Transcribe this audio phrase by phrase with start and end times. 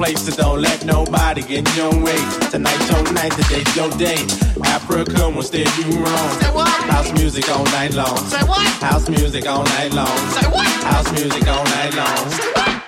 [0.00, 2.16] place, so don't let nobody get in your way.
[2.50, 4.16] Tonight's your night, today's your day.
[4.64, 6.30] Africa won't steer you wrong.
[6.40, 6.68] Say what?
[6.88, 8.16] House music all night long.
[8.16, 8.66] Say what?
[8.80, 10.16] House music all night long.
[10.36, 10.66] Say what?
[10.84, 12.30] House music all night long.
[12.30, 12.79] Say what?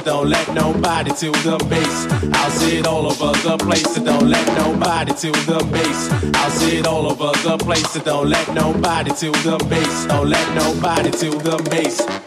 [0.00, 2.06] Don't let nobody to the base.
[2.34, 6.34] I'll see it all over the place, so don't let nobody to the base.
[6.34, 10.06] I'll see it all over the place, so don't let nobody to the base.
[10.06, 12.17] Don't let nobody to the bass.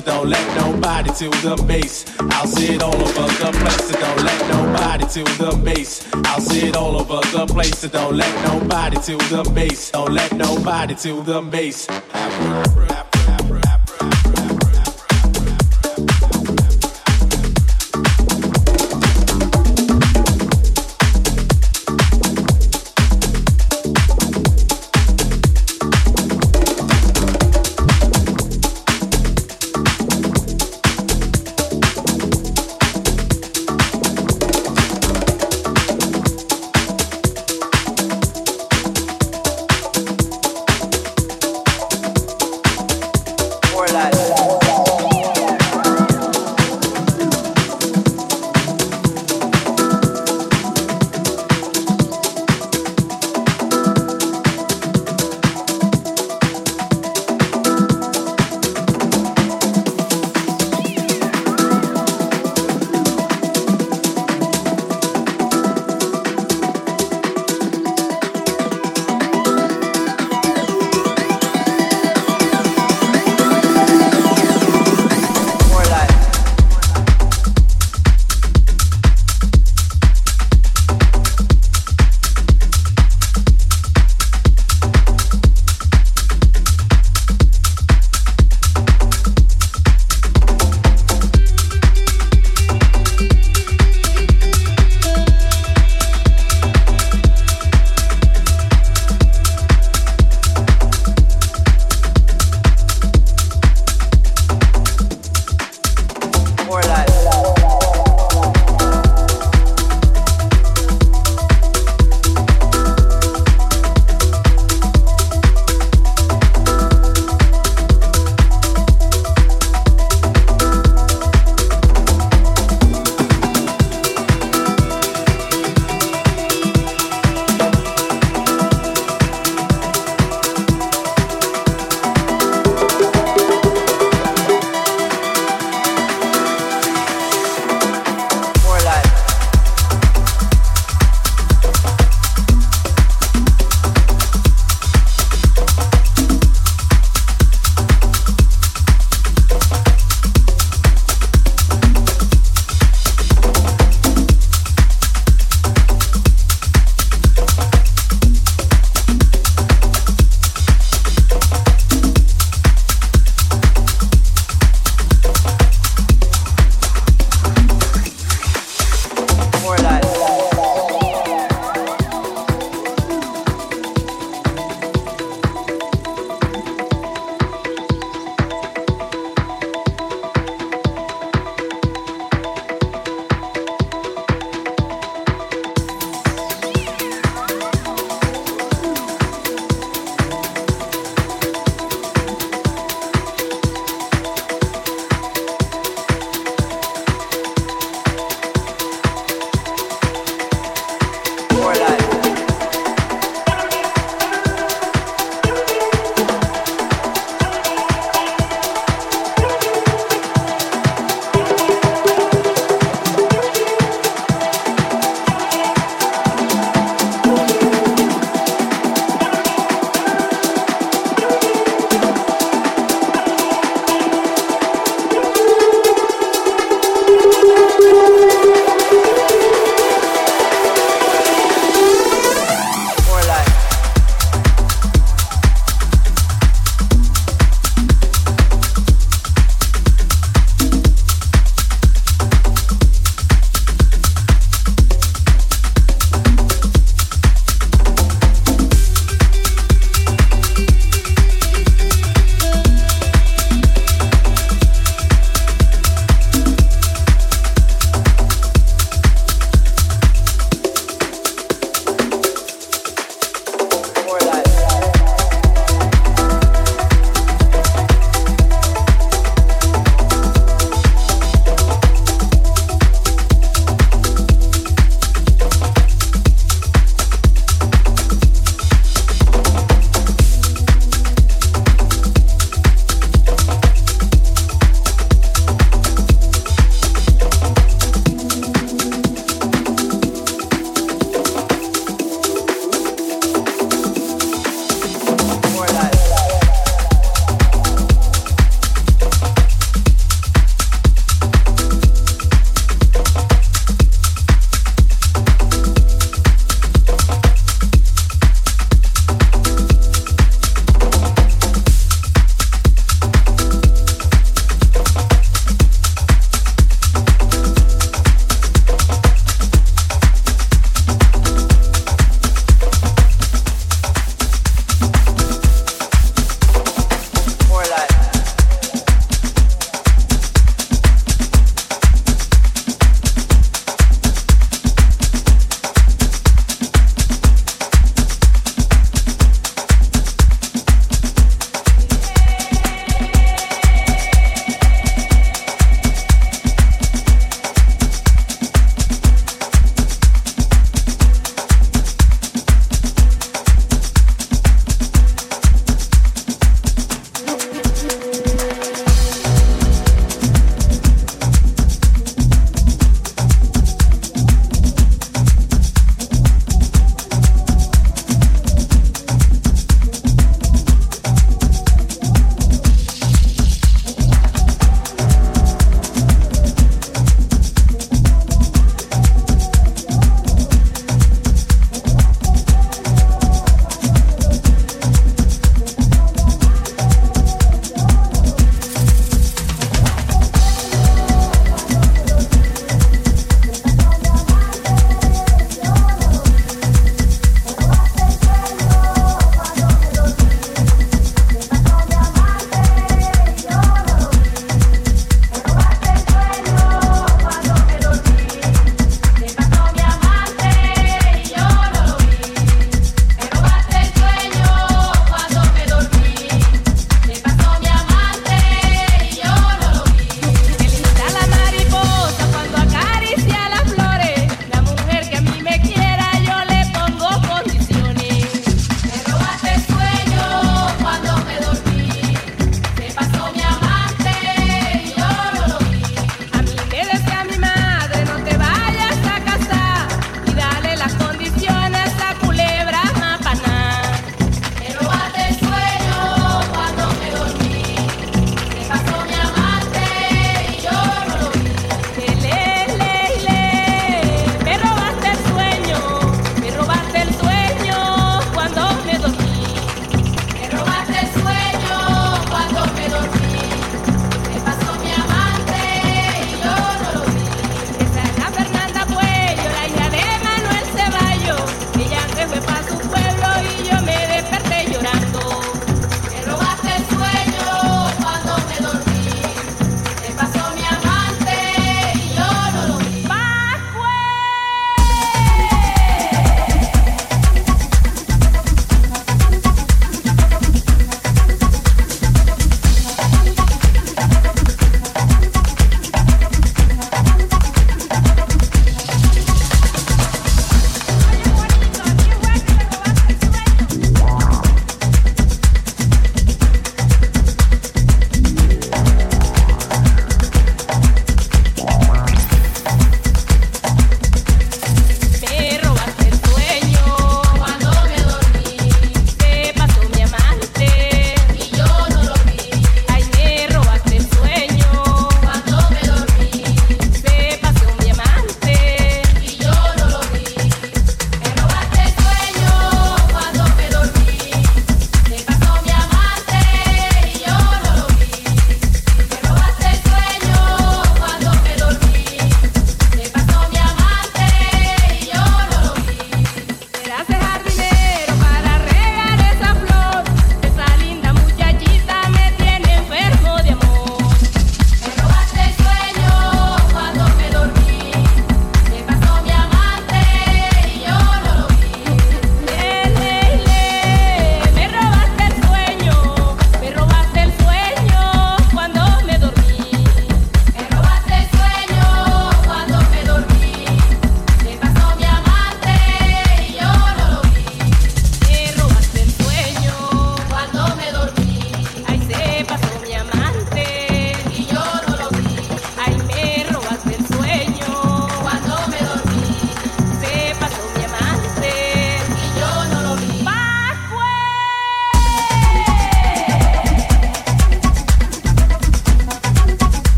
[0.00, 2.04] Don't let nobody to the bass.
[2.18, 6.08] I'll see it all over the place, so don't let nobody to the bass.
[6.26, 9.90] I'll see it all over the place, so don't let nobody to the bass.
[9.90, 11.86] Don't let nobody to the bass.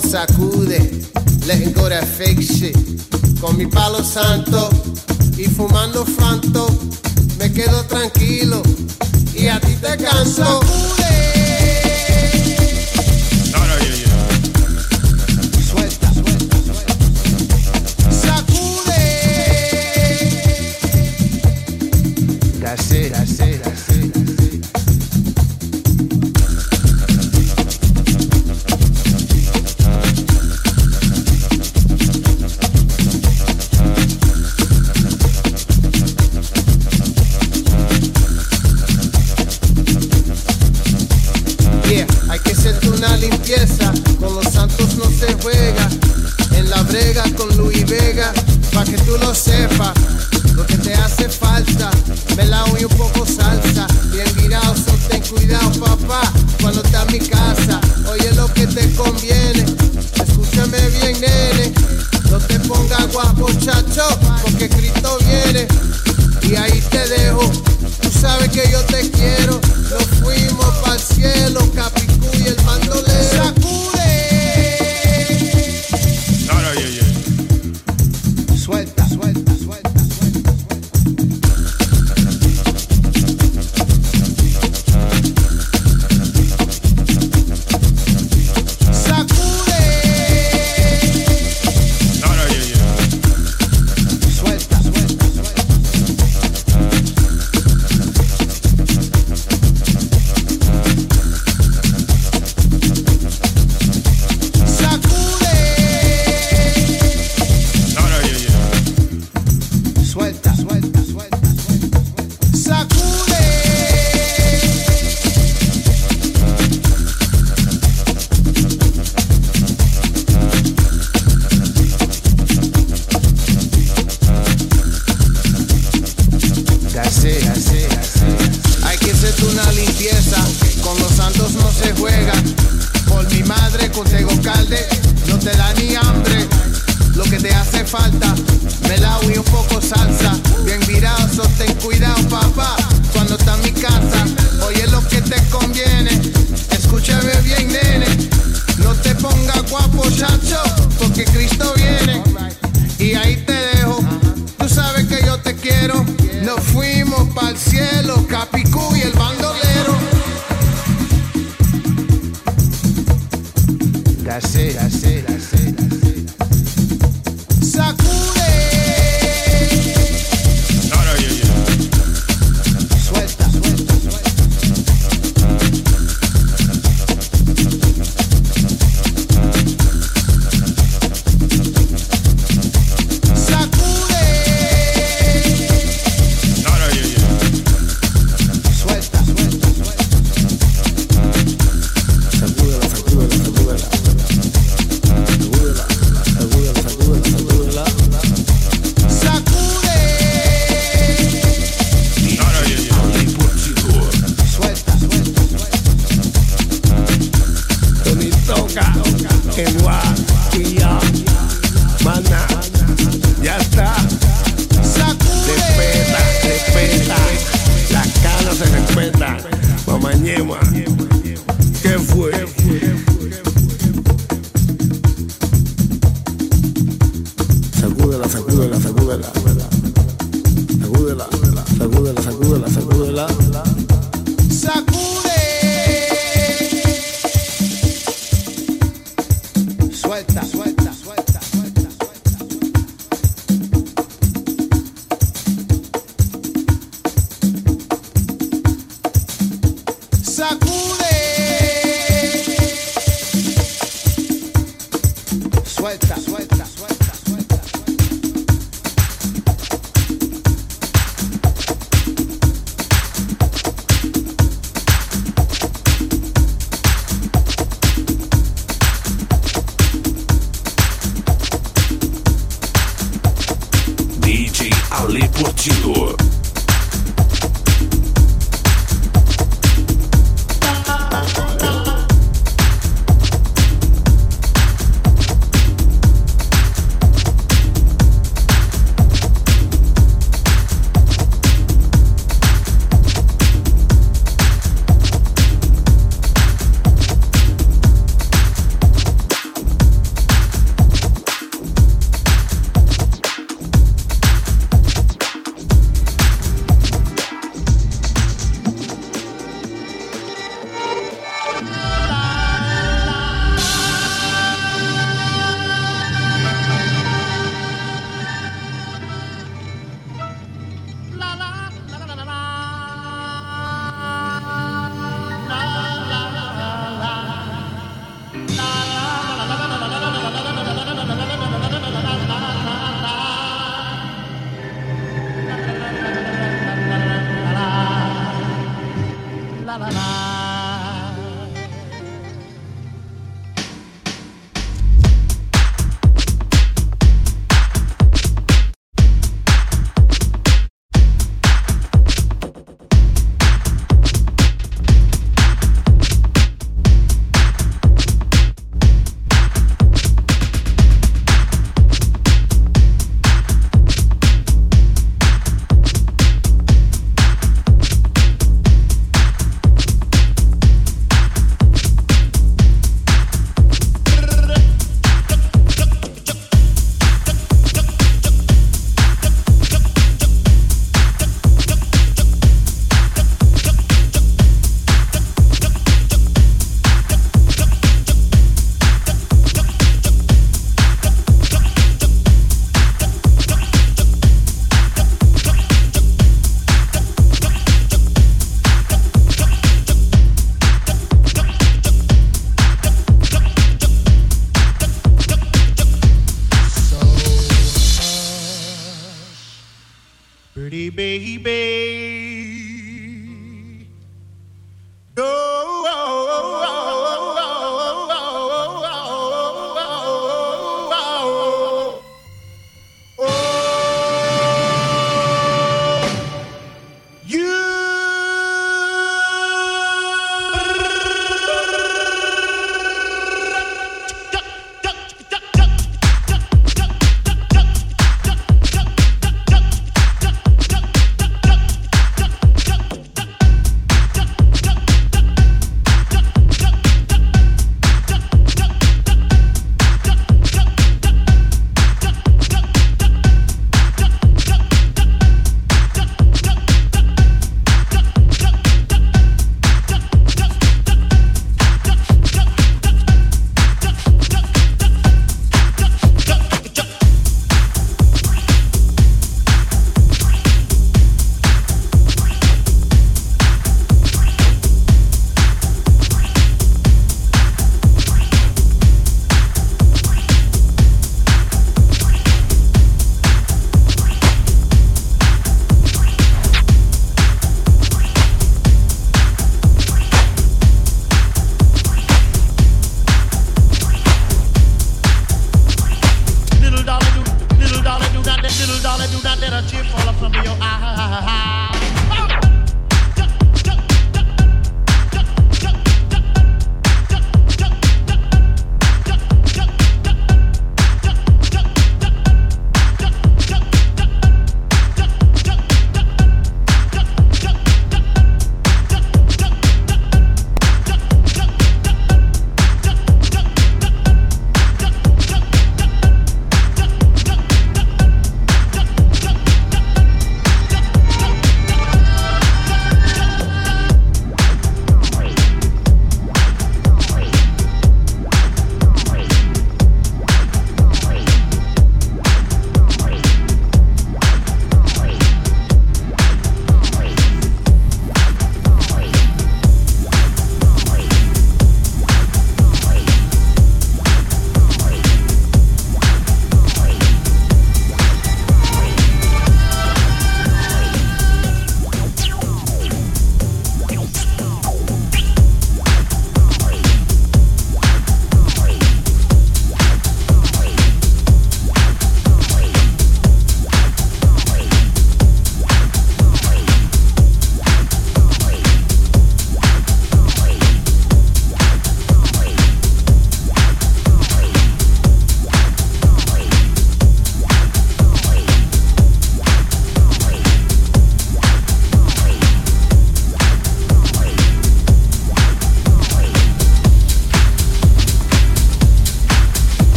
[0.00, 0.78] sacude,
[1.46, 2.76] letting go that fake shit.
[3.40, 4.70] Con mi palo santo
[5.36, 6.66] y fumando fanto,
[7.38, 8.62] me quedo tranquilo
[9.34, 10.60] y a ti te canso.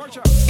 [0.00, 0.49] Watch out,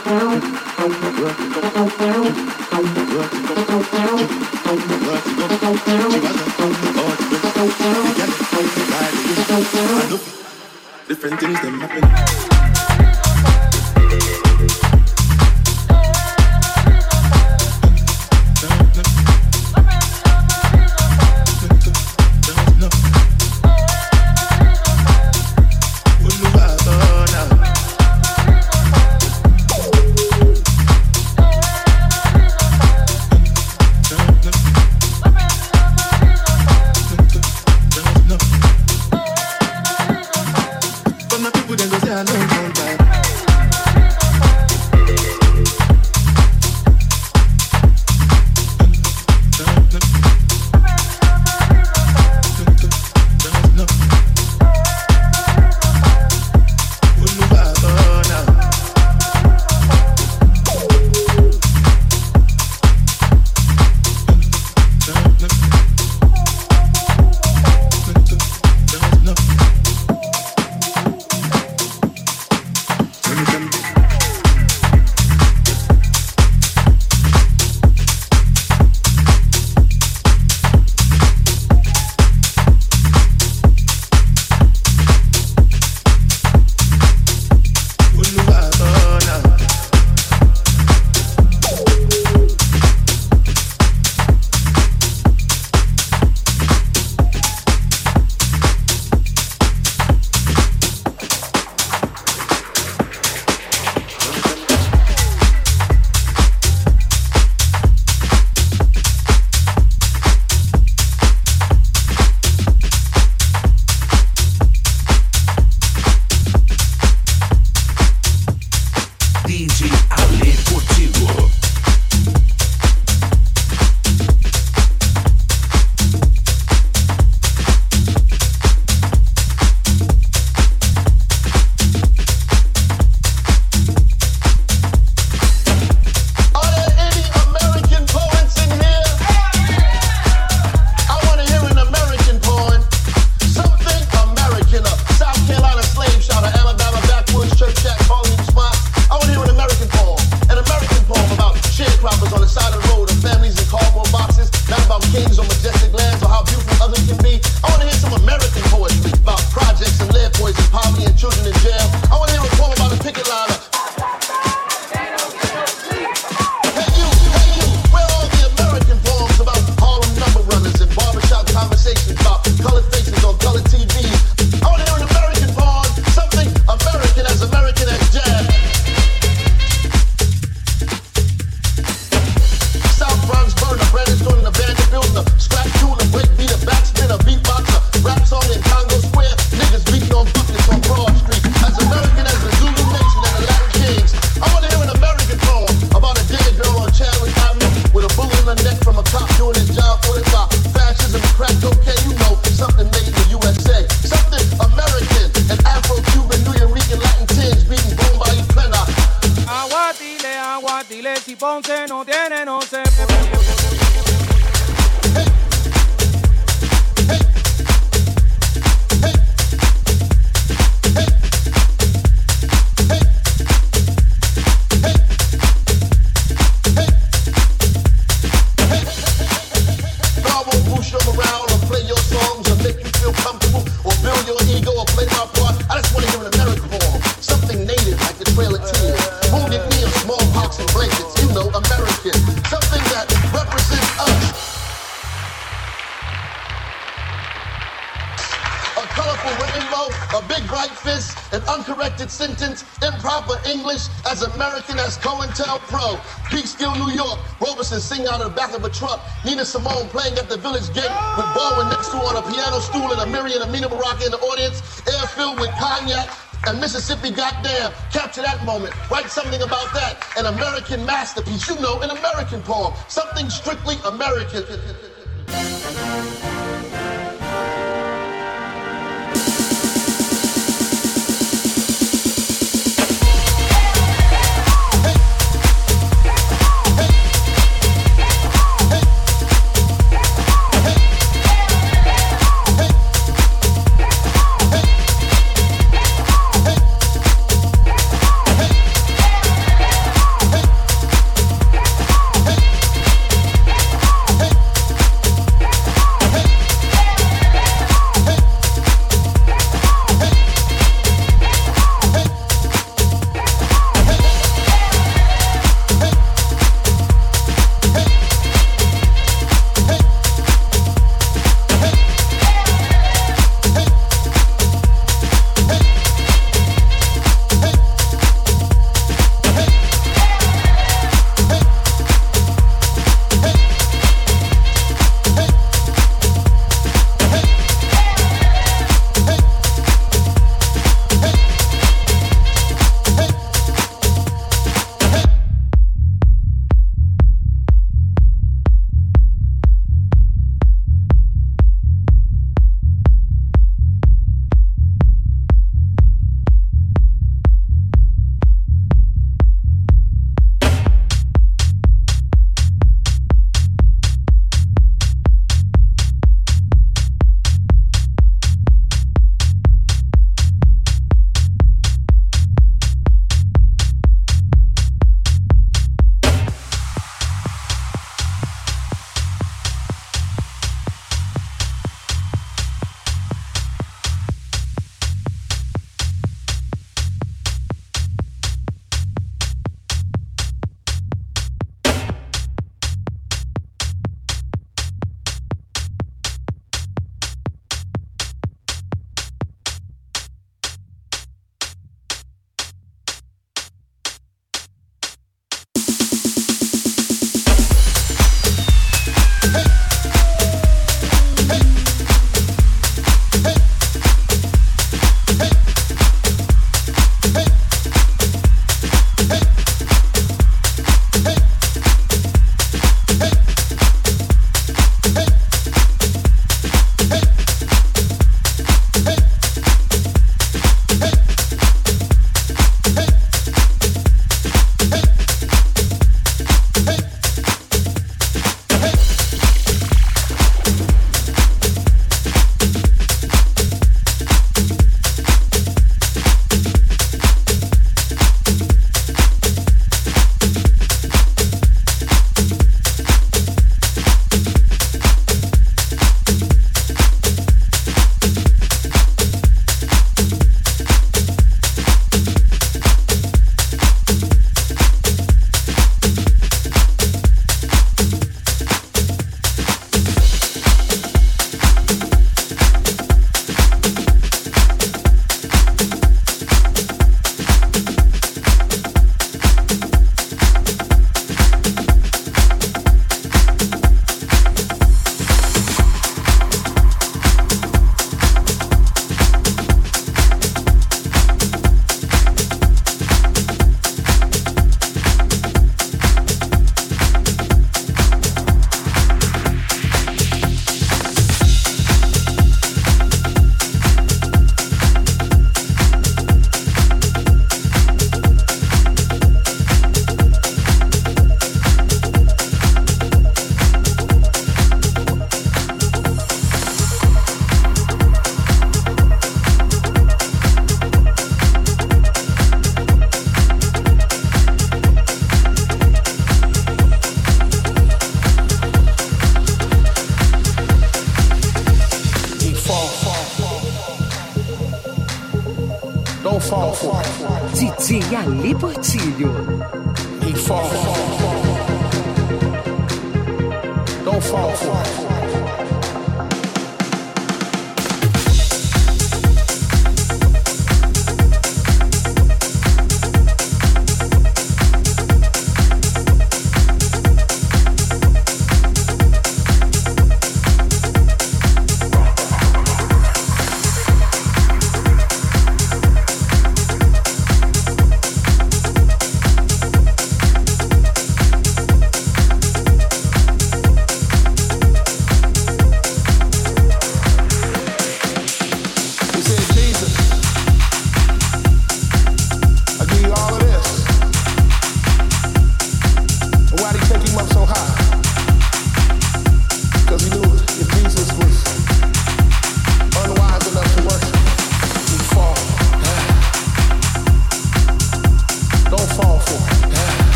[274.13, 274.90] marriages.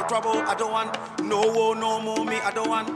[0.00, 2.88] No trouble, I don't want no war, no more me, I don't want.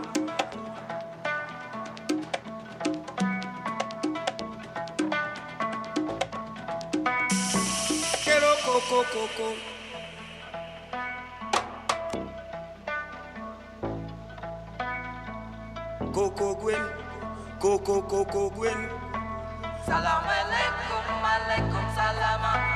[8.24, 9.54] Quiero coco, coco.
[16.12, 16.84] Coco Gwen,
[17.60, 18.88] Coco Coco Gwen.
[19.84, 22.73] Salam alaikum, alaikum salama.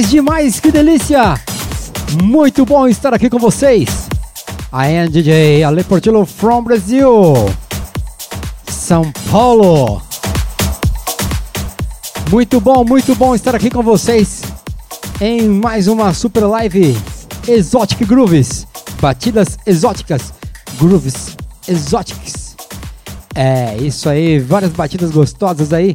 [0.00, 1.34] Demais, demais, que delícia!
[2.22, 4.08] Muito bom estar aqui com vocês.
[4.72, 7.34] I am DJ Ale Portillo from Brazil,
[8.66, 10.00] São Paulo.
[12.30, 14.42] Muito bom, muito bom estar aqui com vocês
[15.20, 16.96] em mais uma super live
[17.46, 18.66] Exotic Grooves,
[19.02, 20.32] batidas exóticas,
[20.78, 21.36] grooves
[21.68, 22.56] exóticos.
[23.34, 25.94] É isso aí, várias batidas gostosas aí,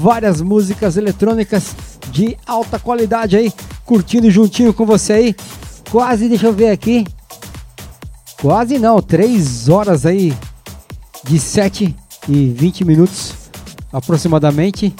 [0.00, 1.74] várias músicas eletrônicas
[2.10, 3.52] de alta qualidade aí,
[3.84, 5.36] curtindo juntinho com você aí.
[5.90, 7.06] Quase, deixa eu ver aqui,
[8.40, 10.32] quase não, 3 horas aí
[11.24, 11.94] de 7
[12.28, 13.34] e 20 minutos
[13.92, 14.94] aproximadamente.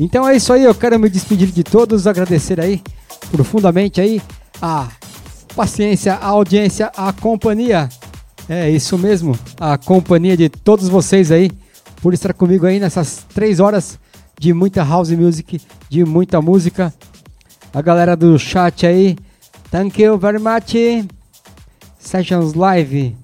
[0.00, 2.82] Então é isso aí, eu quero me despedir de todos, agradecer aí
[3.30, 4.20] profundamente aí
[4.60, 4.88] a
[5.54, 7.88] paciência, a audiência, a companhia.
[8.48, 11.50] É isso mesmo, a companhia de todos vocês aí
[12.00, 13.98] por estar comigo aí nessas três horas
[14.38, 16.92] de muita house music, de muita música.
[17.72, 19.16] A galera do chat aí,
[19.70, 21.06] thank you very much.
[21.98, 23.16] Sessions Live.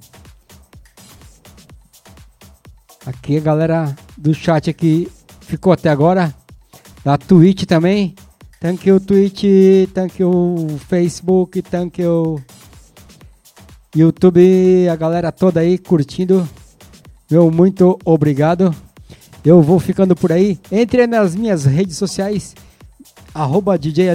[3.07, 5.11] Aqui a galera do chat aqui
[5.41, 6.35] ficou até agora.
[7.05, 8.15] Da Twitch também.
[8.61, 9.45] Thank you Twitch,
[9.93, 12.43] thank you Facebook, thank you
[13.95, 16.49] YouTube, a galera toda aí curtindo.
[17.31, 18.75] Meu muito obrigado.
[19.45, 20.59] Eu vou ficando por aí.
[20.73, 22.55] Entre nas minhas redes sociais,
[23.35, 24.07] arroba DJ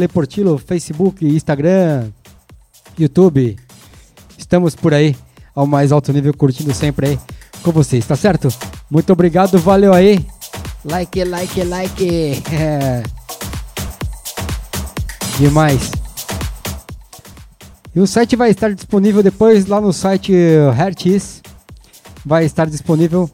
[0.65, 2.09] Facebook, Instagram,
[2.97, 3.55] YouTube.
[4.37, 5.15] Estamos por aí,
[5.53, 7.19] ao mais alto nível, curtindo sempre aí
[7.61, 8.47] com vocês, tá certo?
[8.89, 10.25] Muito obrigado, valeu aí.
[10.83, 12.41] Like, like, like.
[15.37, 15.91] Demais.
[17.95, 20.33] E o site vai estar disponível depois lá no site
[20.75, 21.41] Hertz.
[22.25, 23.29] Vai estar disponível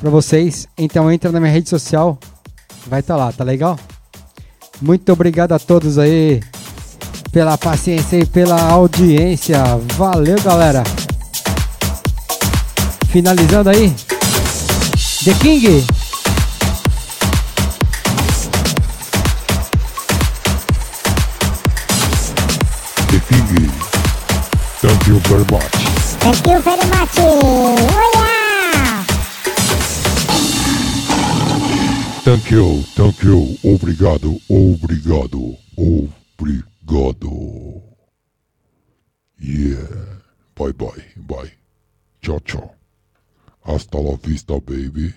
[0.00, 0.66] para vocês.
[0.76, 2.18] Então entra na minha rede social.
[2.86, 3.78] Vai estar lá, tá legal?
[4.80, 6.40] Muito obrigado a todos aí
[7.32, 9.62] pela paciência e pela audiência.
[9.96, 10.82] Valeu, galera.
[13.08, 13.94] Finalizando aí.
[15.24, 15.84] The King.
[23.08, 23.70] The King.
[24.80, 25.86] Thank you very much.
[26.20, 27.18] Thank you very much.
[27.18, 28.25] Oh yeah.
[32.26, 33.56] Thank you, thank you.
[33.62, 37.84] Obrigado, obrigado, obrigado.
[39.38, 40.18] Yeah.
[40.56, 41.52] Bye bye, bye.
[42.20, 42.74] Tchau, tchau.
[43.64, 45.14] Hasta la vista, baby.